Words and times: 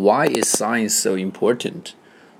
Why 0.00 0.28
is 0.28 0.48
science 0.48 0.96
so 0.96 1.14
important? 1.14 1.94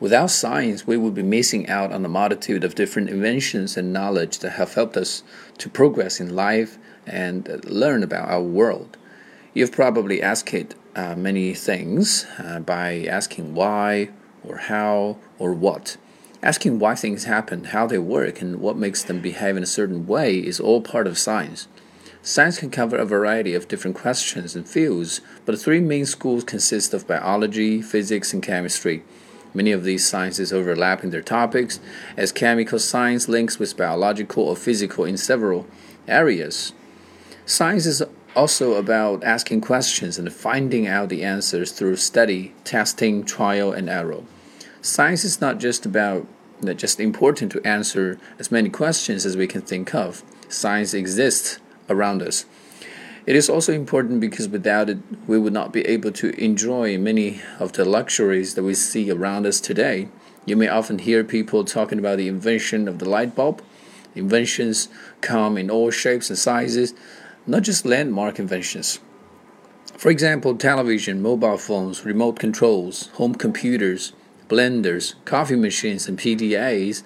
Without 0.00 0.32
science, 0.32 0.88
we 0.88 0.96
would 0.96 1.14
be 1.14 1.22
missing 1.22 1.68
out 1.68 1.92
on 1.92 2.04
a 2.04 2.08
multitude 2.08 2.64
of 2.64 2.74
different 2.74 3.10
inventions 3.10 3.76
and 3.76 3.92
knowledge 3.92 4.40
that 4.40 4.54
have 4.58 4.74
helped 4.74 4.96
us 4.96 5.22
to 5.58 5.68
progress 5.68 6.18
in 6.18 6.34
life 6.34 6.78
and 7.06 7.64
learn 7.64 8.02
about 8.02 8.28
our 8.28 8.42
world. 8.42 8.96
You've 9.54 9.70
probably 9.70 10.20
asked 10.20 10.52
it 10.52 10.74
uh, 10.96 11.14
many 11.14 11.54
things 11.54 12.26
uh, 12.40 12.58
by 12.58 13.06
asking 13.08 13.54
why, 13.54 14.10
or 14.42 14.56
how, 14.56 15.18
or 15.38 15.52
what. 15.52 15.96
Asking 16.42 16.80
why 16.80 16.96
things 16.96 17.22
happen, 17.22 17.66
how 17.66 17.86
they 17.86 17.98
work, 17.98 18.42
and 18.42 18.58
what 18.58 18.76
makes 18.76 19.04
them 19.04 19.20
behave 19.20 19.56
in 19.56 19.62
a 19.62 19.66
certain 19.66 20.08
way 20.08 20.38
is 20.38 20.58
all 20.58 20.80
part 20.80 21.06
of 21.06 21.18
science. 21.18 21.68
Science 22.26 22.58
can 22.58 22.70
cover 22.70 22.96
a 22.96 23.04
variety 23.04 23.52
of 23.52 23.68
different 23.68 23.94
questions 23.94 24.56
and 24.56 24.66
fields, 24.66 25.20
but 25.44 25.52
the 25.52 25.58
three 25.58 25.78
main 25.78 26.06
schools 26.06 26.42
consist 26.42 26.94
of 26.94 27.06
biology, 27.06 27.82
physics, 27.82 28.32
and 28.32 28.42
chemistry. 28.42 29.02
Many 29.52 29.72
of 29.72 29.84
these 29.84 30.08
sciences 30.08 30.50
overlap 30.50 31.04
in 31.04 31.10
their 31.10 31.20
topics, 31.20 31.80
as 32.16 32.32
chemical 32.32 32.78
science 32.78 33.28
links 33.28 33.58
with 33.58 33.76
biological 33.76 34.44
or 34.44 34.56
physical 34.56 35.04
in 35.04 35.18
several 35.18 35.66
areas. 36.08 36.72
Science 37.44 37.84
is 37.84 38.02
also 38.34 38.72
about 38.72 39.22
asking 39.22 39.60
questions 39.60 40.18
and 40.18 40.32
finding 40.32 40.86
out 40.86 41.10
the 41.10 41.22
answers 41.22 41.72
through 41.72 41.96
study, 41.96 42.54
testing, 42.64 43.22
trial, 43.24 43.70
and 43.70 43.90
error. 43.90 44.22
Science 44.80 45.26
is 45.26 45.42
not 45.42 45.58
just 45.58 45.84
about 45.84 46.26
just 46.76 47.00
important 47.00 47.52
to 47.52 47.60
answer 47.66 48.18
as 48.38 48.50
many 48.50 48.70
questions 48.70 49.26
as 49.26 49.36
we 49.36 49.46
can 49.46 49.60
think 49.60 49.94
of. 49.94 50.22
Science 50.48 50.94
exists 50.94 51.58
around 51.88 52.22
us. 52.22 52.44
It 53.26 53.36
is 53.36 53.48
also 53.48 53.72
important 53.72 54.20
because 54.20 54.48
without 54.48 54.90
it, 54.90 54.98
we 55.26 55.38
would 55.38 55.52
not 55.52 55.72
be 55.72 55.80
able 55.86 56.12
to 56.12 56.30
enjoy 56.42 56.98
many 56.98 57.40
of 57.58 57.72
the 57.72 57.84
luxuries 57.84 58.54
that 58.54 58.62
we 58.62 58.74
see 58.74 59.10
around 59.10 59.46
us 59.46 59.60
today. 59.60 60.08
You 60.44 60.56
may 60.56 60.68
often 60.68 60.98
hear 60.98 61.24
people 61.24 61.64
talking 61.64 61.98
about 61.98 62.18
the 62.18 62.28
invention 62.28 62.86
of 62.86 62.98
the 62.98 63.08
light 63.08 63.34
bulb. 63.34 63.62
Inventions 64.14 64.88
come 65.22 65.56
in 65.56 65.70
all 65.70 65.90
shapes 65.90 66.28
and 66.28 66.38
sizes, 66.38 66.92
not 67.46 67.62
just 67.62 67.86
landmark 67.86 68.38
inventions. 68.38 69.00
For 69.96 70.10
example, 70.10 70.54
television, 70.56 71.22
mobile 71.22 71.56
phones, 71.56 72.04
remote 72.04 72.38
controls, 72.38 73.06
home 73.14 73.34
computers, 73.34 74.12
blenders, 74.48 75.14
coffee 75.24 75.56
machines, 75.56 76.06
and 76.06 76.18
PDAs 76.18 77.02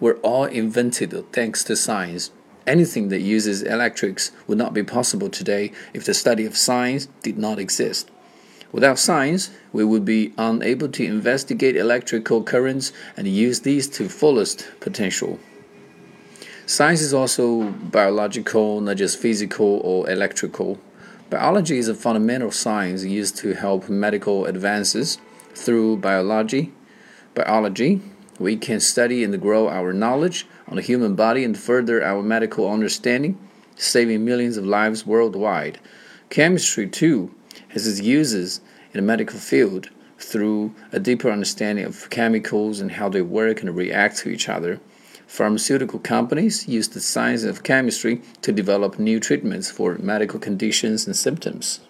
were 0.00 0.16
all 0.16 0.44
invented 0.44 1.32
thanks 1.32 1.64
to 1.64 1.76
science. 1.76 2.30
Anything 2.66 3.08
that 3.08 3.20
uses 3.20 3.62
electrics 3.62 4.30
would 4.46 4.58
not 4.58 4.74
be 4.74 4.82
possible 4.82 5.28
today 5.28 5.72
if 5.92 6.04
the 6.04 6.14
study 6.14 6.44
of 6.46 6.56
science 6.56 7.08
did 7.22 7.36
not 7.38 7.58
exist. 7.58 8.10
Without 8.70 8.98
science, 8.98 9.50
we 9.72 9.84
would 9.84 10.04
be 10.04 10.32
unable 10.38 10.88
to 10.88 11.04
investigate 11.04 11.76
electrical 11.76 12.42
currents 12.42 12.92
and 13.16 13.28
use 13.28 13.60
these 13.60 13.86
to 13.88 14.08
fullest 14.08 14.66
potential. 14.80 15.38
Science 16.64 17.02
is 17.02 17.12
also 17.12 17.70
biological, 17.70 18.80
not 18.80 18.96
just 18.96 19.18
physical 19.18 19.80
or 19.84 20.08
electrical. 20.08 20.78
Biology 21.28 21.76
is 21.76 21.88
a 21.88 21.94
fundamental 21.94 22.50
science 22.50 23.04
used 23.04 23.36
to 23.38 23.54
help 23.54 23.88
medical 23.88 24.46
advances. 24.46 25.18
Through 25.54 25.98
biology, 25.98 26.72
biology, 27.34 28.00
we 28.42 28.56
can 28.56 28.80
study 28.80 29.22
and 29.22 29.40
grow 29.40 29.68
our 29.68 29.92
knowledge 29.92 30.46
on 30.66 30.76
the 30.76 30.82
human 30.82 31.14
body 31.14 31.44
and 31.44 31.56
further 31.56 32.04
our 32.04 32.22
medical 32.22 32.70
understanding, 32.70 33.38
saving 33.76 34.24
millions 34.24 34.56
of 34.56 34.66
lives 34.66 35.06
worldwide. 35.06 35.78
Chemistry, 36.28 36.88
too, 36.88 37.32
has 37.68 37.86
its 37.86 38.00
uses 38.00 38.60
in 38.92 38.98
the 38.98 39.02
medical 39.02 39.38
field 39.38 39.90
through 40.18 40.74
a 40.90 40.98
deeper 40.98 41.30
understanding 41.30 41.84
of 41.84 42.10
chemicals 42.10 42.80
and 42.80 42.92
how 42.92 43.08
they 43.08 43.22
work 43.22 43.60
and 43.60 43.76
react 43.76 44.18
to 44.18 44.28
each 44.28 44.48
other. 44.48 44.80
Pharmaceutical 45.26 45.98
companies 45.98 46.68
use 46.68 46.88
the 46.88 47.00
science 47.00 47.44
of 47.44 47.62
chemistry 47.62 48.20
to 48.42 48.52
develop 48.52 48.98
new 48.98 49.18
treatments 49.18 49.70
for 49.70 49.96
medical 49.98 50.38
conditions 50.38 51.06
and 51.06 51.16
symptoms. 51.16 51.80